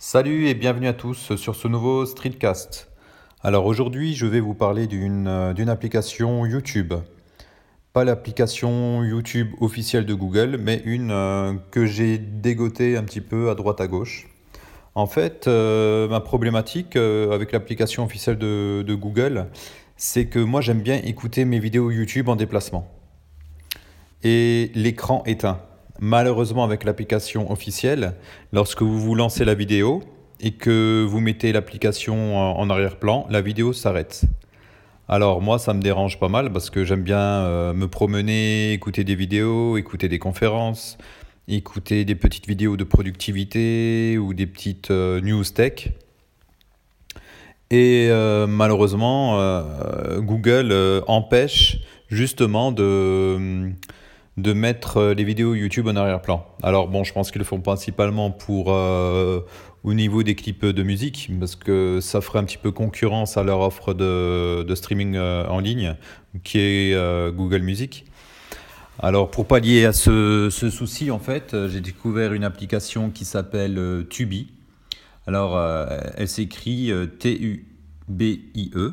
Salut 0.00 0.46
et 0.46 0.54
bienvenue 0.54 0.86
à 0.86 0.92
tous 0.92 1.34
sur 1.34 1.56
ce 1.56 1.66
nouveau 1.66 2.06
Streetcast. 2.06 2.88
Alors 3.42 3.66
aujourd'hui, 3.66 4.14
je 4.14 4.26
vais 4.26 4.38
vous 4.38 4.54
parler 4.54 4.86
d'une 4.86 5.26
euh, 5.26 5.66
application 5.66 6.46
YouTube. 6.46 6.94
Pas 7.92 8.04
l'application 8.04 9.02
YouTube 9.02 9.48
officielle 9.60 10.06
de 10.06 10.14
Google, 10.14 10.56
mais 10.62 10.80
une 10.84 11.10
euh, 11.10 11.54
que 11.72 11.84
j'ai 11.84 12.16
dégotée 12.16 12.96
un 12.96 13.02
petit 13.02 13.20
peu 13.20 13.50
à 13.50 13.56
droite 13.56 13.80
à 13.80 13.88
gauche. 13.88 14.28
En 14.94 15.08
fait, 15.08 15.48
euh, 15.48 16.06
ma 16.06 16.20
problématique 16.20 16.94
avec 16.94 17.50
l'application 17.50 18.04
officielle 18.04 18.38
de, 18.38 18.84
de 18.86 18.94
Google, 18.94 19.48
c'est 19.96 20.26
que 20.26 20.38
moi 20.38 20.60
j'aime 20.60 20.80
bien 20.80 21.00
écouter 21.02 21.44
mes 21.44 21.58
vidéos 21.58 21.90
YouTube 21.90 22.28
en 22.28 22.36
déplacement. 22.36 22.88
Et 24.22 24.70
l'écran 24.76 25.24
éteint. 25.26 25.60
Malheureusement, 26.00 26.64
avec 26.64 26.84
l'application 26.84 27.50
officielle, 27.50 28.14
lorsque 28.52 28.82
vous 28.82 29.00
vous 29.00 29.14
lancez 29.14 29.44
la 29.44 29.54
vidéo 29.54 30.02
et 30.40 30.52
que 30.52 31.04
vous 31.08 31.20
mettez 31.20 31.52
l'application 31.52 32.36
en 32.36 32.70
arrière-plan, 32.70 33.26
la 33.30 33.40
vidéo 33.40 33.72
s'arrête. 33.72 34.24
Alors 35.10 35.40
moi, 35.40 35.58
ça 35.58 35.72
me 35.72 35.80
dérange 35.80 36.20
pas 36.20 36.28
mal 36.28 36.52
parce 36.52 36.68
que 36.68 36.84
j'aime 36.84 37.02
bien 37.02 37.18
euh, 37.18 37.72
me 37.72 37.88
promener, 37.88 38.74
écouter 38.74 39.04
des 39.04 39.14
vidéos, 39.14 39.78
écouter 39.78 40.06
des 40.08 40.18
conférences, 40.18 40.98
écouter 41.48 42.04
des 42.04 42.14
petites 42.14 42.46
vidéos 42.46 42.76
de 42.76 42.84
productivité 42.84 44.18
ou 44.18 44.34
des 44.34 44.46
petites 44.46 44.90
euh, 44.90 45.22
news 45.22 45.44
tech. 45.44 45.88
Et 47.70 48.08
euh, 48.10 48.46
malheureusement, 48.46 49.38
Google 50.18 51.02
empêche 51.06 51.78
justement 52.08 52.70
de 52.72 53.72
de 54.38 54.52
mettre 54.52 54.98
euh, 54.98 55.14
les 55.14 55.24
vidéos 55.24 55.54
YouTube 55.54 55.88
en 55.88 55.96
arrière-plan. 55.96 56.46
Alors 56.62 56.88
bon, 56.88 57.02
je 57.02 57.12
pense 57.12 57.30
qu'ils 57.30 57.40
le 57.40 57.44
font 57.44 57.60
principalement 57.60 58.30
pour 58.30 58.72
euh, 58.72 59.40
au 59.82 59.94
niveau 59.94 60.22
des 60.22 60.36
clips 60.36 60.64
de 60.64 60.82
musique, 60.84 61.30
parce 61.40 61.56
que 61.56 61.98
ça 62.00 62.20
ferait 62.20 62.38
un 62.38 62.44
petit 62.44 62.58
peu 62.58 62.70
concurrence 62.70 63.36
à 63.36 63.42
leur 63.42 63.60
offre 63.60 63.94
de, 63.94 64.74
streaming 64.74 65.16
euh, 65.16 65.44
en 65.48 65.58
ligne, 65.58 65.96
qui 66.44 66.58
est 66.60 67.32
Google 67.32 67.62
Music. 67.62 68.04
Alors 69.00 69.30
pour 69.30 69.46
pallier 69.46 69.84
à 69.84 69.92
ce, 69.92 70.48
ce 70.50 70.70
souci, 70.70 71.10
en 71.10 71.18
fait, 71.18 71.56
j'ai 71.68 71.80
découvert 71.80 72.32
une 72.32 72.44
application 72.44 73.10
qui 73.10 73.24
s'appelle 73.24 74.06
Tubi. 74.10 74.48
Alors 75.26 75.60
elle 76.16 76.28
s'écrit 76.28 76.92
T-U-B-I-E. 77.18 78.92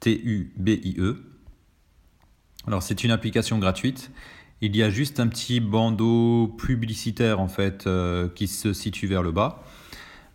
T-U-B-I-E. 0.00 1.33
Alors 2.66 2.82
c'est 2.82 3.04
une 3.04 3.10
application 3.10 3.58
gratuite. 3.58 4.10
Il 4.62 4.74
y 4.74 4.82
a 4.82 4.88
juste 4.88 5.20
un 5.20 5.26
petit 5.26 5.60
bandeau 5.60 6.48
publicitaire 6.58 7.38
en 7.40 7.48
fait 7.48 7.86
euh, 7.86 8.28
qui 8.34 8.46
se 8.46 8.72
situe 8.72 9.06
vers 9.06 9.22
le 9.22 9.32
bas. 9.32 9.62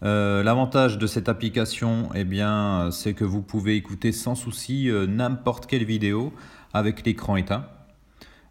Euh, 0.03 0.43
l'avantage 0.43 0.99
de 0.99 1.07
cette 1.07 1.27
application, 1.27 2.09
eh 2.13 2.23
bien, 2.23 2.89
c'est 2.91 3.13
que 3.13 3.25
vous 3.25 3.41
pouvez 3.41 3.75
écouter 3.75 4.11
sans 4.11 4.35
souci 4.35 4.89
euh, 4.89 5.07
n'importe 5.07 5.65
quelle 5.65 5.83
vidéo 5.83 6.31
avec 6.73 7.05
l'écran 7.05 7.35
éteint. 7.35 7.65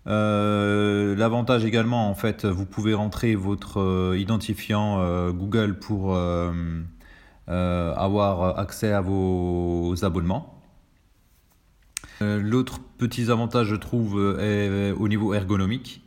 L'avantage 0.07 1.65
également, 1.65 2.09
en 2.11 2.15
fait, 2.15 2.47
vous 2.47 2.65
pouvez 2.65 2.95
rentrer 2.95 3.35
votre 3.35 4.15
identifiant 4.17 5.31
Google 5.33 5.79
pour 5.79 6.17
avoir 7.47 8.59
accès 8.59 8.91
à 8.91 9.03
vos 9.03 9.95
abonnements. 10.03 10.58
Euh, 12.21 12.41
l'autre 12.43 12.81
petit 12.99 13.31
avantage, 13.31 13.69
je 13.69 13.77
trouve, 13.77 14.19
euh, 14.19 14.91
est 14.91 14.93
au 14.93 15.09
niveau 15.09 15.35
ergonomique. 15.35 16.03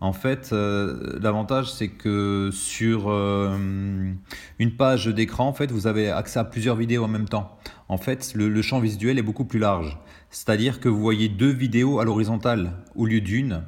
En 0.00 0.12
fait, 0.12 0.50
euh, 0.52 1.18
l'avantage, 1.20 1.72
c'est 1.72 1.88
que 1.88 2.50
sur 2.52 3.08
une 3.10 4.76
page 4.76 5.06
d'écran, 5.06 5.48
en 5.48 5.52
fait, 5.54 5.72
vous 5.72 5.86
avez 5.86 6.10
accès 6.10 6.38
à 6.38 6.44
plusieurs 6.44 6.76
vidéos 6.76 7.04
en 7.04 7.08
même 7.08 7.28
temps. 7.28 7.56
En 7.88 7.96
fait, 7.96 8.34
le, 8.34 8.62
champ 8.62 8.78
visuel 8.78 9.18
est 9.18 9.22
beaucoup 9.22 9.46
plus 9.46 9.58
large. 9.58 9.98
C'est-à-dire 10.30 10.80
que 10.80 10.88
vous 10.90 11.00
voyez 11.00 11.28
deux 11.30 11.50
vidéos 11.50 11.98
à 11.98 12.04
l'horizontale 12.04 12.72
au 12.94 13.06
lieu 13.06 13.22
d'une 13.22 13.62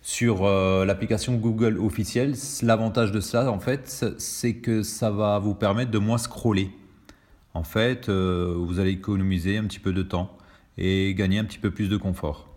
sur 0.00 0.44
l'application 0.46 1.34
Google 1.34 1.78
officielle. 1.78 2.34
L'avantage 2.62 3.12
de 3.12 3.20
ça, 3.20 3.50
en 3.50 3.60
fait, 3.60 4.14
c'est 4.16 4.54
que 4.54 4.82
ça 4.82 5.10
va 5.10 5.38
vous 5.38 5.54
permettre 5.54 5.90
de 5.90 5.98
moins 5.98 6.18
scroller. 6.18 6.70
En 7.52 7.62
fait, 7.62 8.08
vous 8.08 8.80
allez 8.80 8.92
économiser 8.92 9.58
un 9.58 9.64
petit 9.64 9.80
peu 9.80 9.92
de 9.92 10.02
temps 10.02 10.34
et 10.78 11.14
gagner 11.14 11.38
un 11.38 11.44
petit 11.44 11.58
peu 11.58 11.70
plus 11.70 11.88
de 11.88 11.96
confort. 11.96 12.54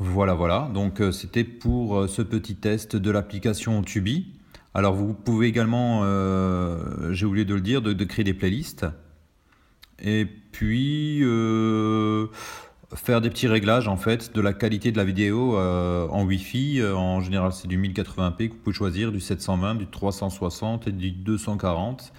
Voilà, 0.00 0.34
voilà. 0.34 0.70
Donc 0.72 1.00
euh, 1.00 1.10
c'était 1.10 1.42
pour 1.42 1.98
euh, 1.98 2.06
ce 2.06 2.22
petit 2.22 2.54
test 2.54 2.94
de 2.94 3.10
l'application 3.10 3.82
Tubi. 3.82 4.32
Alors 4.72 4.94
vous 4.94 5.12
pouvez 5.12 5.48
également, 5.48 6.02
euh, 6.04 7.12
j'ai 7.12 7.26
oublié 7.26 7.44
de 7.44 7.54
le 7.54 7.60
dire, 7.60 7.82
de, 7.82 8.04
créer 8.04 8.24
des 8.24 8.34
playlists. 8.34 8.86
Et 10.00 10.26
puis 10.52 11.20
faire 12.94 13.20
des 13.20 13.30
petits 13.30 13.48
réglages 13.48 13.88
en 13.88 13.96
fait 13.96 14.32
de 14.32 14.40
la 14.40 14.52
qualité 14.52 14.92
de 14.92 14.96
la 14.96 15.04
vidéo 15.04 15.58
en 15.58 16.24
Wi-Fi. 16.24 16.84
En 16.84 17.20
général 17.20 17.52
c'est 17.52 17.66
du 17.66 17.80
1080p 17.80 18.48
que 18.48 18.52
vous 18.52 18.60
pouvez 18.60 18.76
choisir, 18.76 19.10
du 19.10 19.18
720, 19.18 19.74
du 19.74 19.86
360 19.88 20.86
et 20.86 20.92
du 20.92 21.10
240. 21.10 22.12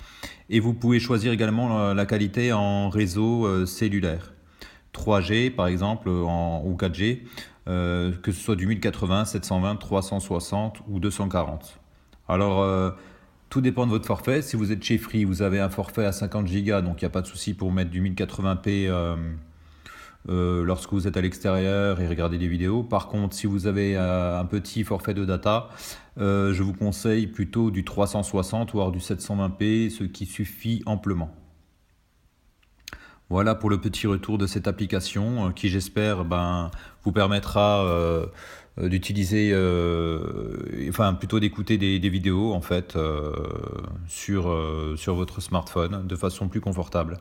Et 0.49 0.59
vous 0.59 0.73
pouvez 0.73 0.99
choisir 0.99 1.31
également 1.31 1.93
la 1.93 2.05
qualité 2.05 2.51
en 2.51 2.89
réseau 2.89 3.65
cellulaire. 3.65 4.33
3G 4.93 5.51
par 5.51 5.67
exemple 5.67 6.09
ou 6.09 6.75
4G, 6.77 7.21
euh, 7.67 8.11
que 8.21 8.31
ce 8.31 8.41
soit 8.41 8.55
du 8.55 8.67
1080, 8.67 9.25
720, 9.25 9.75
360 9.75 10.81
ou 10.87 10.99
240. 10.99 11.79
Alors 12.27 12.61
euh, 12.61 12.91
tout 13.49 13.61
dépend 13.61 13.85
de 13.85 13.91
votre 13.91 14.05
forfait. 14.05 14.41
Si 14.41 14.55
vous 14.55 14.71
êtes 14.71 14.83
chez 14.83 14.97
Free, 14.97 15.23
vous 15.23 15.41
avez 15.41 15.59
un 15.59 15.69
forfait 15.69 16.05
à 16.05 16.11
50 16.11 16.45
Go, 16.45 16.81
donc 16.81 17.01
il 17.01 17.05
n'y 17.05 17.07
a 17.07 17.11
pas 17.11 17.21
de 17.21 17.27
souci 17.27 17.53
pour 17.53 17.71
mettre 17.71 17.91
du 17.91 18.01
1080p 18.01 18.87
euh, 20.27 20.63
lorsque 20.63 20.91
vous 20.91 21.07
êtes 21.07 21.15
à 21.15 21.21
l'extérieur 21.21 22.01
et 22.01 22.07
regardez 22.07 22.37
des 22.37 22.47
vidéos. 22.47 22.83
Par 22.83 23.07
contre, 23.07 23.35
si 23.35 23.47
vous 23.47 23.67
avez 23.67 23.95
un 23.95 24.45
petit 24.45 24.83
forfait 24.83 25.13
de 25.13 25.25
data, 25.25 25.69
je 26.17 26.61
vous 26.61 26.73
conseille 26.73 27.27
plutôt 27.27 27.71
du 27.71 27.85
360 27.85 28.73
ou 28.73 28.91
du 28.91 28.99
720p, 28.99 29.89
ce 29.89 30.03
qui 30.03 30.25
suffit 30.25 30.83
amplement. 30.85 31.38
Voilà 33.31 33.53
pour 33.53 33.69
le 33.69 33.77
petit 33.77 34.07
retour 34.07 34.39
de 34.39 34.47
cette 34.47 34.67
application 34.67 35.47
euh, 35.47 35.51
qui 35.51 35.69
j'espère 35.69 36.25
ben, 36.25 36.71
vous 37.03 37.11
permettra 37.11 37.85
euh, 37.85 38.25
euh, 38.79 38.89
d'utiliser, 38.89 39.53
enfin 40.89 41.13
plutôt 41.13 41.39
d'écouter 41.39 41.77
des, 41.77 42.09
vidéos 42.09 42.53
en 42.53 42.61
fait 42.61 42.97
sur, 44.07 44.57
sur 44.95 45.15
votre 45.15 45.41
smartphone 45.41 46.07
de 46.07 46.15
façon 46.15 46.47
plus 46.47 46.61
confortable. 46.61 47.19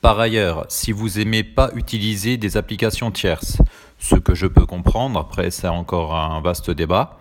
Par 0.00 0.18
ailleurs, 0.18 0.64
si 0.68 0.92
vous 0.92 1.20
aimez 1.20 1.44
pas 1.44 1.70
utiliser 1.74 2.36
des 2.36 2.56
applications 2.56 3.10
tierces, 3.10 3.58
ce 3.98 4.16
que 4.16 4.34
je 4.34 4.46
peux 4.46 4.66
comprendre, 4.66 5.20
après 5.20 5.50
c'est 5.50 5.68
encore 5.68 6.16
un 6.16 6.40
vaste 6.40 6.70
débat, 6.70 7.18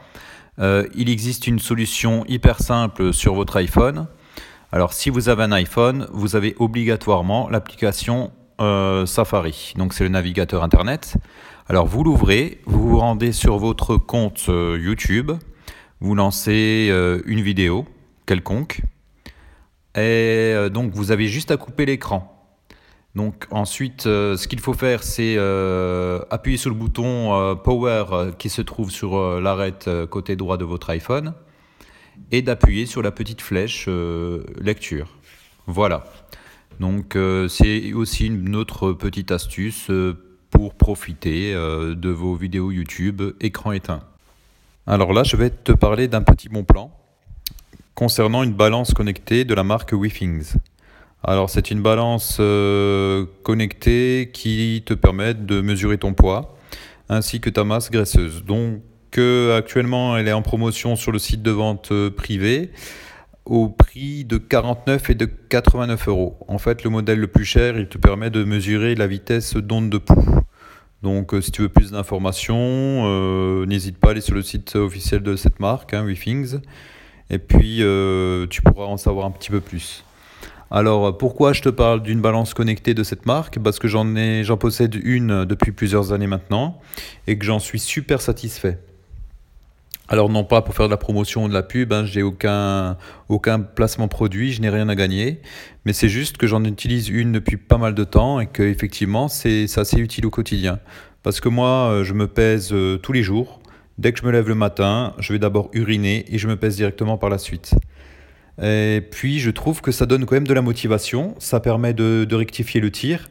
il 0.59 1.09
existe 1.09 1.45
une 1.45 1.59
solution 1.59 2.25
hyper 2.27 2.59
simple 2.59 3.13
sur 3.13 3.33
votre 3.35 3.57
iPhone 3.57 4.07
alors 4.71 4.93
si 4.93 5.09
vous 5.09 5.29
avez 5.29 5.41
un 5.43 5.51
iPhone, 5.51 6.07
vous 6.11 6.35
avez 6.35 6.55
obligatoirement 6.59 7.49
l'application 7.49 8.31
euh, 8.61 9.07
Safari. 9.07 9.73
Donc 9.77 9.93
c'est 9.95 10.03
le 10.03 10.11
navigateur 10.11 10.63
Internet. 10.63 11.17
Alors 11.67 11.87
vous 11.87 12.03
l'ouvrez, 12.03 12.61
vous 12.65 12.87
vous 12.87 12.99
rendez 12.99 13.31
sur 13.31 13.57
votre 13.57 13.97
compte 13.97 14.45
euh, 14.49 14.77
YouTube, 14.79 15.31
vous 16.01 16.13
lancez 16.13 16.89
euh, 16.91 17.21
une 17.25 17.41
vidéo 17.41 17.87
quelconque, 18.27 18.81
et 19.95 20.53
donc 20.71 20.93
vous 20.93 21.09
avez 21.09 21.25
juste 21.25 21.49
à 21.49 21.57
couper 21.57 21.87
l'écran. 21.87 22.47
Donc 23.15 23.47
ensuite, 23.49 24.03
ce 24.03 24.47
qu'il 24.47 24.59
faut 24.59 24.75
faire, 24.75 25.01
c'est 25.01 25.35
appuyer 26.29 26.57
sur 26.57 26.69
le 26.69 26.75
bouton 26.75 27.57
Power 27.63 28.33
qui 28.37 28.49
se 28.49 28.61
trouve 28.61 28.91
sur 28.91 29.41
l'arête 29.41 29.89
côté 30.11 30.35
droit 30.35 30.57
de 30.57 30.63
votre 30.63 30.91
iPhone 30.91 31.33
et 32.31 32.41
d'appuyer 32.41 32.85
sur 32.85 33.01
la 33.01 33.11
petite 33.11 33.41
flèche 33.41 33.85
euh, 33.87 34.43
lecture. 34.59 35.07
Voilà. 35.67 36.05
Donc 36.79 37.15
euh, 37.15 37.47
c'est 37.47 37.93
aussi 37.93 38.27
une 38.27 38.55
autre 38.55 38.93
petite 38.93 39.31
astuce 39.31 39.89
euh, 39.89 40.17
pour 40.49 40.73
profiter 40.73 41.53
de 41.53 42.09
vos 42.09 42.33
vidéos 42.33 42.71
YouTube 42.71 43.21
écran 43.39 43.71
éteint. 43.71 44.01
Alors 44.87 45.13
là, 45.13 45.23
je 45.23 45.35
vais 45.35 45.51
te 45.51 45.71
parler 45.71 46.07
d'un 46.07 46.23
petit 46.23 46.49
bon 46.49 46.63
plan 46.63 46.91
concernant 47.93 48.41
une 48.41 48.53
balance 48.53 48.95
connectée 48.95 49.45
de 49.45 49.53
la 49.53 49.63
marque 49.63 49.93
WeThings. 49.93 50.55
Alors 51.23 51.51
c'est 51.51 51.69
une 51.69 51.83
balance 51.83 52.41
connectée 53.43 54.31
qui 54.33 54.81
te 54.87 54.95
permet 54.95 55.35
de 55.35 55.61
mesurer 55.61 55.99
ton 55.99 56.13
poids 56.13 56.57
ainsi 57.09 57.39
que 57.39 57.51
ta 57.51 57.63
masse 57.63 57.91
graisseuse. 57.91 58.43
Donc 58.43 58.81
que 59.11 59.55
actuellement 59.57 60.17
elle 60.17 60.27
est 60.27 60.33
en 60.33 60.41
promotion 60.41 60.95
sur 60.95 61.11
le 61.11 61.19
site 61.19 61.41
de 61.41 61.51
vente 61.51 61.91
euh, 61.91 62.09
privé 62.09 62.71
au 63.45 63.69
prix 63.69 64.25
de 64.25 64.37
49 64.37 65.09
et 65.09 65.15
de 65.15 65.25
89 65.25 66.07
euros. 66.07 66.37
En 66.47 66.59
fait, 66.59 66.83
le 66.83 66.89
modèle 66.89 67.19
le 67.19 67.27
plus 67.27 67.45
cher, 67.45 67.79
il 67.79 67.87
te 67.87 67.97
permet 67.97 68.29
de 68.29 68.43
mesurer 68.43 68.93
la 68.93 69.07
vitesse 69.07 69.55
d'onde 69.55 69.89
de 69.89 69.97
pouls. 69.97 70.41
Donc, 71.01 71.33
euh, 71.33 71.41
si 71.41 71.51
tu 71.51 71.63
veux 71.63 71.69
plus 71.69 71.91
d'informations, 71.91 72.57
euh, 72.57 73.65
n'hésite 73.65 73.97
pas 73.97 74.09
à 74.09 74.11
aller 74.11 74.21
sur 74.21 74.35
le 74.35 74.43
site 74.43 74.75
officiel 74.75 75.23
de 75.23 75.35
cette 75.35 75.59
marque, 75.59 75.93
hein, 75.93 76.05
et 77.31 77.39
puis 77.39 77.83
tu 78.49 78.61
pourras 78.61 78.85
en 78.85 78.97
savoir 78.97 79.25
un 79.25 79.31
petit 79.31 79.49
peu 79.49 79.61
plus. 79.61 80.03
Alors 80.71 81.17
pourquoi 81.17 81.53
je 81.53 81.61
te 81.63 81.69
parle 81.69 82.03
d'une 82.03 82.21
balance 82.21 82.53
connectée 82.53 82.93
de 82.93 83.03
cette 83.03 83.25
marque? 83.25 83.57
Parce 83.59 83.79
que 83.79 83.87
j'en 83.87 84.57
possède 84.57 84.95
une 85.03 85.45
depuis 85.45 85.71
plusieurs 85.71 86.13
années 86.13 86.27
maintenant 86.27 86.79
et 87.25 87.37
que 87.37 87.45
j'en 87.45 87.59
suis 87.59 87.79
super 87.79 88.21
satisfait. 88.21 88.77
Alors 90.11 90.27
non 90.27 90.43
pas 90.43 90.63
pour 90.63 90.73
faire 90.73 90.87
de 90.87 90.91
la 90.91 90.97
promotion 90.97 91.43
ou 91.43 91.47
de 91.47 91.53
la 91.53 91.61
pub, 91.61 91.93
hein, 91.93 92.03
j'ai 92.03 92.23
aucun, 92.23 92.97
aucun 93.29 93.59
placement 93.59 94.07
produit, 94.07 94.51
je 94.51 94.59
n'ai 94.59 94.69
rien 94.71 94.89
à 94.89 94.95
gagner, 94.95 95.39
mais 95.85 95.93
c'est 95.93 96.09
juste 96.09 96.37
que 96.37 96.47
j'en 96.47 96.63
utilise 96.63 97.09
une 97.09 97.31
depuis 97.31 97.57
pas 97.57 97.77
mal 97.77 97.93
de 97.93 98.03
temps 98.03 98.39
et 98.39 98.47
que 98.47 98.63
effectivement 98.63 99.27
c'est 99.27 99.67
assez 99.77 99.97
utile 99.99 100.25
au 100.25 100.31
quotidien. 100.31 100.79
Parce 101.21 101.39
que 101.39 101.47
moi 101.47 101.91
euh, 101.91 102.03
je 102.03 102.15
me 102.15 102.25
pèse 102.25 102.73
euh, 102.73 102.97
tous 102.97 103.13
les 103.13 103.21
jours, 103.21 103.59
dès 103.99 104.11
que 104.11 104.19
je 104.19 104.25
me 104.25 104.31
lève 104.31 104.47
le 104.47 104.55
matin, 104.55 105.13
je 105.19 105.31
vais 105.31 105.37
d'abord 105.37 105.69
uriner 105.73 106.25
et 106.33 106.39
je 106.39 106.47
me 106.47 106.55
pèse 106.55 106.75
directement 106.75 107.19
par 107.19 107.29
la 107.29 107.37
suite. 107.37 107.75
Et 108.61 109.01
puis 109.09 109.39
je 109.39 109.49
trouve 109.51 109.81
que 109.81 109.91
ça 109.91 110.05
donne 110.05 110.25
quand 110.25 110.35
même 110.35 110.47
de 110.47 110.53
la 110.53 110.61
motivation, 110.61 111.35
ça 111.39 111.59
permet 111.59 111.93
de, 111.93 112.27
rectifier 112.35 112.81
le 112.81 112.91
tir. 112.91 113.29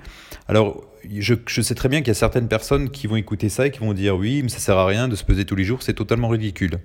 Alors 0.49 0.85
je, 1.19 1.35
sais 1.63 1.75
très 1.75 1.89
bien 1.89 2.01
qu'il 2.01 2.09
y 2.09 2.11
a 2.13 2.15
certaines 2.15 2.49
personnes 2.49 2.91
qui 2.91 3.07
vont 3.07 3.17
écouter 3.17 3.49
ça 3.49 3.67
et 3.67 3.71
qui 3.71 3.81
vont 3.81 3.93
dire 3.93 4.17
oui, 4.17 4.43
mais 4.43 4.49
ça 4.49 4.59
sert 4.59 4.79
à 4.79 4.87
rien 4.87 5.09
de 5.09 5.17
se 5.17 5.25
peser 5.25 5.45
tous 5.45 5.57
les 5.57 5.65
jours, 5.65 5.83
c'est 5.83 5.95
totalement 5.95 6.29
ridicule. 6.29 6.79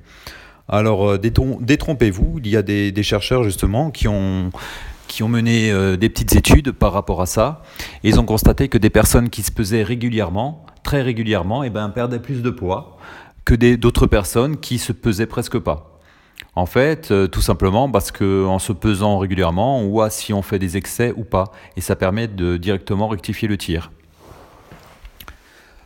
Alors 0.67 1.11
euh, 1.11 1.17
détrompez-vous, 1.17 2.39
il 2.43 2.49
y 2.49 2.57
a 2.57 2.61
des, 2.61 3.03
chercheurs 3.03 3.43
justement 3.43 3.91
qui 3.91 4.07
ont, 4.07 4.51
qui 5.07 5.23
ont 5.23 5.29
mené 5.29 5.71
euh, 5.71 5.97
des 5.97 6.09
petites 6.09 6.35
études 6.35 6.71
par 6.71 6.93
rapport 6.93 7.21
à 7.21 7.25
ça 7.25 7.61
et 8.03 8.09
ils 8.09 8.19
ont 8.19 8.25
constaté 8.25 8.67
que 8.67 8.77
des 8.77 8.89
personnes 8.89 9.29
qui 9.29 9.41
se 9.43 9.51
pesaient 9.51 9.83
régulièrement, 9.83 10.65
très 10.83 11.01
régulièrement, 11.01 11.63
et 11.63 11.67
eh 11.67 11.69
ben, 11.69 11.89
perdaient 11.89 12.19
plus 12.19 12.41
de 12.41 12.49
poids 12.49 12.97
que 13.45 13.55
d'autres 13.75 14.07
personnes 14.07 14.57
qui 14.57 14.77
se 14.77 14.93
pesaient 14.93 15.25
presque 15.25 15.59
pas. 15.59 15.92
En 16.55 16.67
fait, 16.67 17.09
euh, 17.09 17.27
tout 17.27 17.41
simplement 17.41 17.89
parce 17.89 18.11
qu'en 18.11 18.59
se 18.59 18.73
pesant 18.73 19.17
régulièrement, 19.17 19.79
on 19.79 19.89
voit 19.89 20.09
si 20.11 20.33
on 20.33 20.43
fait 20.43 20.59
des 20.59 20.77
excès 20.77 21.11
ou 21.15 21.23
pas, 21.23 21.51
et 21.77 21.81
ça 21.81 21.95
permet 21.95 22.27
de 22.27 22.57
directement 22.57 23.07
rectifier 23.07 23.47
le 23.47 23.57
tir. 23.57 23.91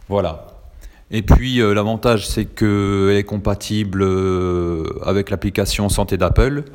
Voilà. 0.10 0.48
Et 1.10 1.22
puis 1.22 1.62
euh, 1.62 1.74
l'avantage, 1.74 2.28
c'est 2.28 2.44
qu'elle 2.44 3.16
est 3.16 3.24
compatible 3.24 4.02
euh, 4.02 4.84
avec 5.06 5.30
l'application 5.30 5.88
santé 5.88 6.18
d'Apple. 6.18 6.66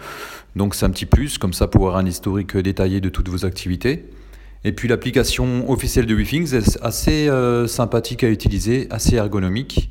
Donc 0.56 0.74
c'est 0.74 0.86
un 0.86 0.90
petit 0.90 1.06
plus, 1.06 1.36
comme 1.36 1.52
ça 1.52 1.66
pour 1.66 1.82
avoir 1.82 1.98
un 1.98 2.06
historique 2.06 2.56
détaillé 2.56 3.02
de 3.02 3.10
toutes 3.10 3.28
vos 3.28 3.44
activités. 3.44 4.06
Et 4.64 4.72
puis 4.72 4.88
l'application 4.88 5.68
officielle 5.70 6.06
de 6.06 6.14
WeThings 6.14 6.54
est 6.54 6.78
assez 6.82 7.28
sympathique 7.66 8.22
à 8.22 8.28
utiliser, 8.28 8.86
assez 8.90 9.16
ergonomique. 9.16 9.90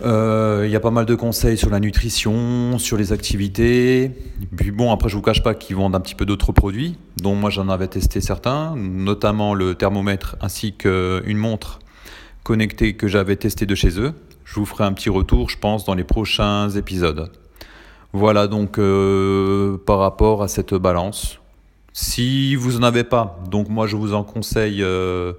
Il 0.00 0.70
y 0.70 0.76
a 0.76 0.80
pas 0.80 0.90
mal 0.90 1.06
de 1.06 1.14
conseils 1.14 1.56
sur 1.56 1.70
la 1.70 1.80
nutrition, 1.80 2.78
sur 2.78 2.96
les 2.96 3.12
activités. 3.12 4.12
Puis 4.56 4.70
bon, 4.70 4.92
après, 4.92 5.08
je 5.08 5.16
vous 5.16 5.22
cache 5.22 5.42
pas 5.42 5.54
qu'ils 5.54 5.76
vendent 5.76 5.94
un 5.94 6.00
petit 6.00 6.14
peu 6.14 6.26
d'autres 6.26 6.52
produits, 6.52 6.96
dont 7.16 7.34
moi 7.34 7.50
j'en 7.50 7.68
avais 7.68 7.88
testé 7.88 8.20
certains, 8.20 8.74
notamment 8.76 9.54
le 9.54 9.74
thermomètre 9.74 10.36
ainsi 10.40 10.74
qu'une 10.74 11.38
montre 11.38 11.78
connectés 12.46 12.94
que 12.94 13.08
j'avais 13.08 13.34
testé 13.34 13.66
de 13.66 13.74
chez 13.74 13.98
eux. 13.98 14.12
Je 14.44 14.54
vous 14.60 14.66
ferai 14.66 14.84
un 14.84 14.92
petit 14.92 15.10
retour, 15.10 15.50
je 15.50 15.58
pense, 15.58 15.84
dans 15.84 15.94
les 15.94 16.04
prochains 16.04 16.70
épisodes. 16.70 17.32
Voilà 18.12 18.46
donc 18.46 18.78
euh, 18.78 19.76
par 19.84 19.98
rapport 19.98 20.44
à 20.44 20.48
cette 20.48 20.72
balance. 20.72 21.40
Si 21.92 22.54
vous 22.54 22.78
n'en 22.78 22.84
avez 22.84 23.02
pas, 23.02 23.40
donc 23.50 23.68
moi 23.68 23.88
je 23.88 23.96
vous 23.96 24.14
en 24.14 24.22
conseille 24.22 24.82
euh, 24.82 25.32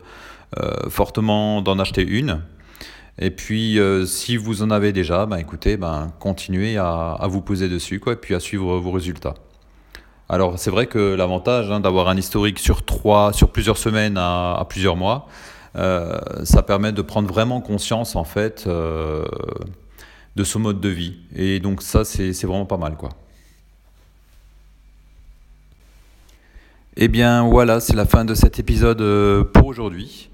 euh, 0.60 0.90
fortement 0.90 1.62
d'en 1.62 1.80
acheter 1.80 2.06
une. 2.06 2.42
Et 3.20 3.32
puis 3.32 3.80
si 4.06 4.38
vous 4.38 4.62
en 4.62 4.70
avez 4.70 4.94
déjà, 4.94 5.26
ben, 5.26 5.38
écoutez, 5.38 5.78
ben, 5.78 6.12
continuez 6.20 6.78
à, 6.78 7.26
vous 7.28 7.42
poser 7.42 7.68
dessus 7.68 8.00
quoi, 8.00 8.14
et 8.14 8.16
puis 8.18 8.36
à 8.36 8.40
suivre 8.40 8.78
vos 8.78 8.92
résultats. 8.92 9.34
Alors 10.30 10.60
c'est 10.60 10.70
vrai 10.70 10.88
que 10.88 11.16
l'avantage 11.16 11.72
hein, 11.72 11.80
d'avoir 11.80 12.10
un 12.10 12.18
historique 12.18 12.60
sur, 12.60 12.84
trois, 12.86 13.34
sur 13.34 13.52
plusieurs 13.52 13.78
semaines 13.78 14.18
à 14.18 14.66
plusieurs 14.70 14.96
mois, 14.96 15.28
euh, 15.78 16.18
ça 16.44 16.64
permet 16.64 16.92
de 16.92 17.02
prendre 17.02 17.28
vraiment 17.28 17.62
conscience 17.62 18.16
en 18.16 18.24
fait 18.24 18.66
euh, 18.66 19.26
de 20.36 20.44
ce 20.44 20.58
mode 20.58 20.80
de 20.80 20.90
vie. 20.90 21.18
Et 21.36 21.60
donc 21.60 21.82
ça, 21.82 22.04
c'est 22.04 22.32
vraiment 22.44 22.66
pas 22.66 22.78
mal 22.78 22.96
quoi. 22.96 23.10
Eh 26.96 27.08
bien 27.10 27.48
voilà, 27.48 27.80
c'est 27.80 27.96
la 27.96 28.06
fin 28.06 28.26
de 28.26 28.34
cet 28.34 28.60
épisode 28.60 29.02
euh, 29.02 29.44
pour 29.44 29.68
aujourd'hui. 29.68 30.30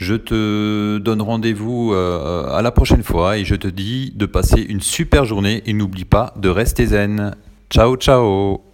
Je 0.00 0.14
te 0.14 0.96
donne 0.96 1.20
rendez-vous 1.20 1.92
à 1.92 2.62
la 2.62 2.70
prochaine 2.70 3.02
fois 3.02 3.36
et 3.36 3.44
je 3.44 3.54
te 3.54 3.68
dis 3.68 4.14
de 4.16 4.24
passer 4.24 4.62
une 4.62 4.80
super 4.80 5.26
journée 5.26 5.62
et 5.66 5.74
n'oublie 5.74 6.06
pas 6.06 6.32
de 6.38 6.48
rester 6.48 6.86
zen. 6.86 7.36
Ciao 7.68 7.96
ciao 7.96 8.69